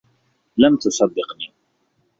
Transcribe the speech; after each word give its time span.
لم 0.57 0.75
تصدّقني. 0.75 1.53